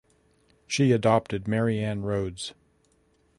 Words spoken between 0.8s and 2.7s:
adopted Mary Ann Rhodes.